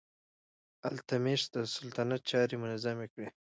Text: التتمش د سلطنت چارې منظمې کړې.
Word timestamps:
التتمش 0.87 1.41
د 1.55 1.57
سلطنت 1.75 2.21
چارې 2.31 2.55
منظمې 2.63 3.07
کړې. 3.13 3.27